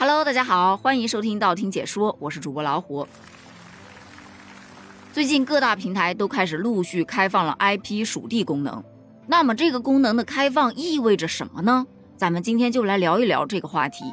[0.00, 3.06] Hello，大家好，欢迎收听道听解说，我是主播老虎。
[5.12, 8.82] 最近各大平台都开始陆续开放了 IP 属地功能，
[9.26, 11.86] 那么这个功能的开放意味着什么呢？
[12.16, 14.06] 咱们今天就来聊一聊这个话题。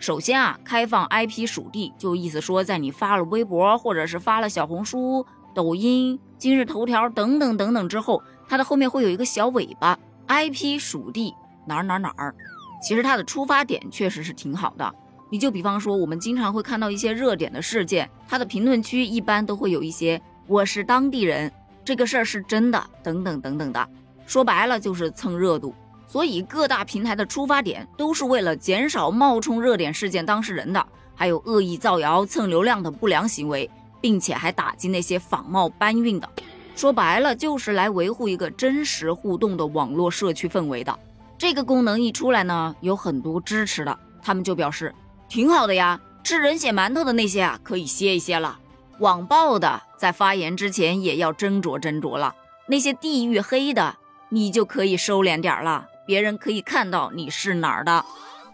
[0.00, 9.96] 首先啊，开放 IP 属地就意思说，在你发了微博或者是发了小红书、抖音、今日头条等等等等之后，它的后面会有一个小尾巴
[10.26, 11.32] ，IP 属地
[11.64, 12.34] 哪儿哪儿哪儿。
[12.82, 14.92] 其实它的出发点确实是挺好的。
[15.32, 21.50] 你就比方说，我们经常会看到一些热点的事件，它的评论区一般都会有一些“我是当地人，
[21.82, 23.88] 这个事儿是真的”等等等等的。
[24.26, 25.74] 说白了就是蹭热度。
[26.06, 33.70] 所以各大平台的出发点都是为了减少冒充热点事件当事人的，还有恶意造谣蹭流量的不良行为，
[34.02, 36.28] 并且还打击那些仿冒搬运的。
[36.76, 40.94] 说白了就是来维护一个真实互动的网络社区氛围的。
[41.38, 44.94] 这个功能一出来呢，有很多支持的，他们就表示。
[45.32, 48.58] 挺好的呀，吃人血馒头的那些啊，可以歇一歇了。
[48.98, 52.34] 网暴的在发言之前也要斟酌斟酌了。
[52.66, 53.96] 那些地域黑的，
[54.28, 58.04] 你就可以收敛点了，别人可以看到你是哪儿的。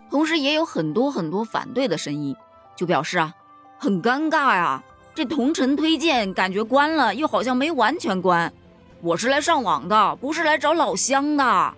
[0.08, 2.36] 同时也有很多很多反对的声音，
[2.77, 3.34] 就表示啊，
[3.77, 4.81] 很尴尬呀，
[5.16, 8.53] 这同城推荐感觉关了，又好像没完全关。
[9.00, 11.44] 我是来上网的，不是来找老乡的。
[11.44, 11.75] 哎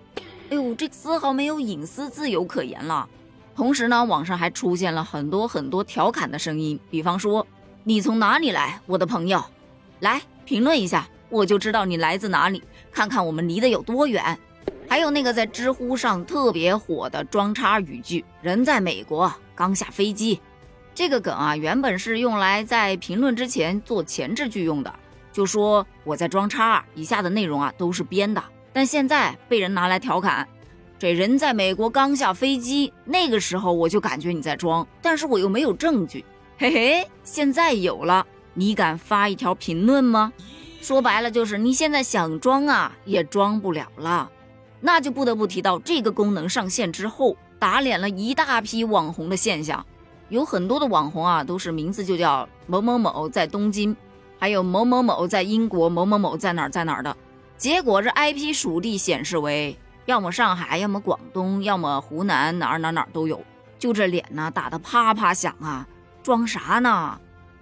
[0.51, 3.09] 呦，这丝毫没有隐私自由可言了。
[3.55, 7.45] 同时呢，网上还出现了很多很多调侃的声音，比方说
[7.83, 9.43] ：“你从哪里来，我的朋友？
[9.99, 14.37] 来评论一下，我就知道你来自哪里，看看我们离得有多远。”
[14.87, 20.39] 还有那个在知乎上特别火的装叉语句：“人在美国，刚下飞机。”
[20.93, 24.93] 这个梗啊，原本是用来在评论之前做前置句用的，
[25.31, 30.47] 就说我在装叉，以下的内容啊都是编的，但现在被人拿来调侃。
[31.01, 36.23] 这人在美国刚下飞机，那个时候我就感觉你在装，但是我又没有证据，
[36.59, 40.31] 嘿嘿，现在有了，你敢发一条评论吗？
[40.79, 44.29] 说白了就是你现在想装啊，也装不了了。
[44.79, 49.83] 那就不得不提到这个功能上线之后，打脸了一大批网红的现象，
[50.29, 53.95] 有很多的网红啊，都是名字就叫某某某在东京，
[54.37, 57.17] 还有某某某在英国，某某某在哪儿在哪儿的，
[57.57, 59.75] 结果这 IP 属地显示为。
[60.05, 63.41] 要么上海，要么广东，要么湖南，哪儿哪儿哪儿都有。
[63.77, 65.87] 就这脸呢，打得啪啪响啊！
[66.21, 67.19] 装啥呢？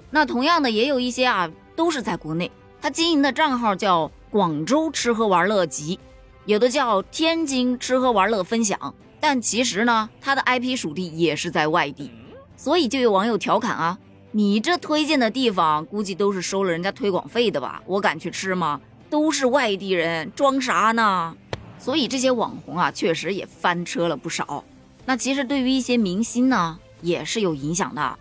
[0.09, 2.51] 那同样的也有一些啊，都是在国内，
[2.81, 5.99] 他经营的账号叫广州吃喝玩乐集，
[6.45, 12.11] 有的叫天津吃喝玩乐分享，但其实呢，他的 IP 属地也是在外地。
[12.57, 13.97] 所以就有网友调侃啊
[14.31, 17.81] ：“你这推荐的地方，估计都是收了人家推广费的吧？
[17.85, 18.81] 我敢去吃吗？
[19.09, 21.33] 都是外地人，装啥呢？”
[21.79, 24.63] 所以这些网红啊，确实也翻车了不少。
[25.05, 28.19] 那其实对于一些明星呢，也是有影响的。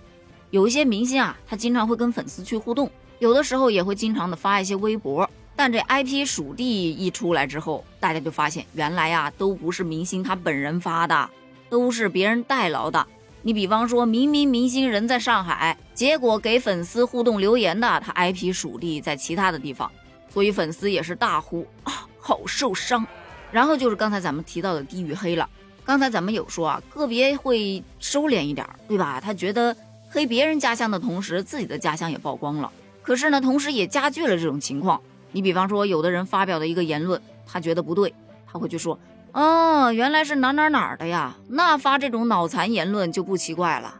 [0.50, 5.28] 有一些明星啊，他经常会跟粉丝去互动，有的时候也会经常的发一些微博。
[5.54, 11.28] 但这 IP 属地一出来之后，大家就发现，原来啊，都不是明星他本人发的，
[11.68, 13.04] 都是别人代劳的。
[13.42, 19.90] 你比方说，明明明星人在上海，结果给粉丝互动留言的，他 IP 属地在其他的地方，
[20.32, 23.04] 所以粉丝也是大呼啊，好受伤。
[23.50, 25.48] 然后就是刚才咱们提到的地域黑了。
[25.84, 29.20] 刚才咱们有说啊，个别会收敛一点，对吧？
[29.20, 29.74] 他觉得
[30.10, 32.70] 黑别人家乡的同时，自己的家乡也曝光了。
[33.02, 35.00] 可是呢，同时也加剧了这种情况。
[35.32, 38.12] 你比方说，有的人发表的一个言论，他觉得不对，
[38.46, 38.98] 他会去说，
[39.32, 43.94] 哦，原来是哪哪哪的呀，那发这种脑残言论就不奇怪了。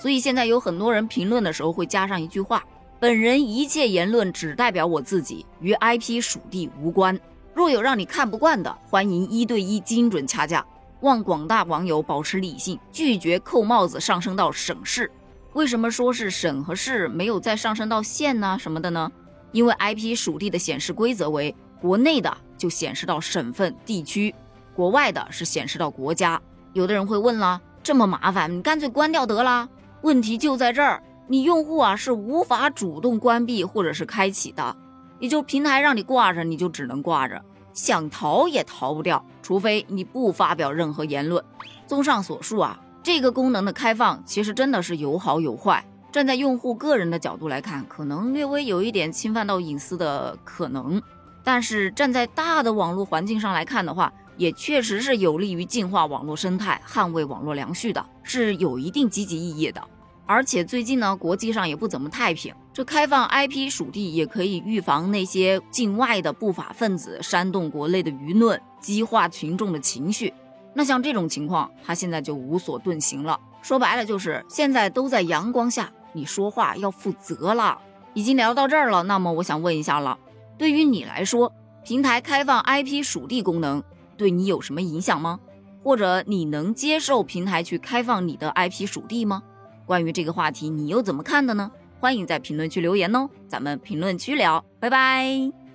[0.00, 2.64] 所以现在有很多人评论的时候会加上一句话：
[2.98, 7.18] 本人一切言论只代表我自己，与 IP 属地无关。
[7.56, 10.62] 若有让你看不惯的，欢迎一对一精准掐架。
[11.00, 15.10] 望广大网友保持理性，拒绝扣帽子上升到省市。
[15.54, 18.58] 为什么说是省和市，没有再上升到县呢？
[18.60, 19.10] 什么的呢？
[19.52, 24.34] 因为 IP 属地的显示规则为国内的就显示到省份地区，
[24.74, 26.38] 国外的是显示到国家。
[26.74, 29.66] 有的人会问了，这么麻烦，你干脆关掉得了？
[30.02, 34.76] 问题就在这儿，你用户啊是无法主动关闭或者是开启的。
[35.18, 37.42] 也就平台让你挂着，你就只能挂着，
[37.72, 41.42] 想逃也逃不掉，除非你不发表任何言论。
[41.86, 45.84] 综上所述啊，这个功能的开放其实真的是有好有坏。
[46.12, 51.00] 站在用户个人的角度来看，可能略微有一点侵犯到隐私的可能，
[51.44, 59.82] 但是站在大的网络环境上来看的话，也确实是有利于净化网络生态、捍卫网络良序的，是有一定积极意义的。
[60.24, 62.54] 而且最近呢，国际上也不怎么太平。
[62.76, 70.34] 这开放 IP 属地也可以预防那些境外的不法分子煽动国内的舆论，激化群众的情绪。
[70.74, 77.78] 那像这种情况，他现在就无所遁形了，说白了就是现在都在阳光下，你说话要负责了。
[78.12, 80.18] 已经聊到这儿了，那么我想问一下了，
[80.58, 81.50] 对于你来说，
[81.82, 83.82] 平台开放 IP 属地功能
[84.18, 85.40] 对你有什么影响吗？
[85.82, 89.42] 或者你能接受平台去开放你的 IP 属地吗？
[89.86, 91.72] 关于这个话题，你又怎么看的呢？
[91.98, 95.65] 欢迎在评论区留言哦，咱们评论区聊，拜拜。